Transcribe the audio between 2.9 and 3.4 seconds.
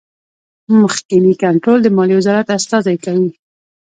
کوي.